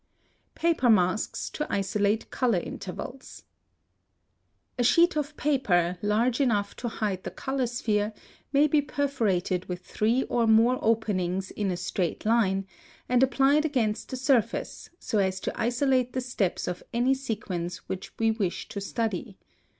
+Paper 0.55 0.89
masks 0.89 1.47
to 1.51 1.71
isolate 1.71 2.31
color 2.31 2.57
intervals.+ 2.57 3.43
(167) 4.79 4.79
A 4.79 4.83
sheet 4.83 5.15
of 5.15 5.37
paper 5.37 5.99
large 6.01 6.41
enough 6.41 6.75
to 6.77 6.87
hide 6.87 7.21
the 7.23 7.29
color 7.29 7.67
sphere 7.67 8.11
may 8.51 8.65
be 8.65 8.81
perforated 8.81 9.65
with 9.69 9.85
three 9.85 10.23
or 10.23 10.47
more 10.47 10.79
openings 10.81 11.51
in 11.51 11.69
a 11.69 11.77
straight 11.77 12.25
line, 12.25 12.65
and 13.07 13.21
applied 13.21 13.63
against 13.63 14.09
the 14.09 14.17
surface, 14.17 14.89
so 14.97 15.19
as 15.19 15.39
to 15.39 15.53
isolate 15.55 16.13
the 16.13 16.21
steps 16.21 16.67
of 16.67 16.81
any 16.91 17.13
sequence 17.13 17.87
which 17.87 18.11
we 18.17 18.31
wish 18.31 18.67
to 18.69 18.81
study. 18.81 19.37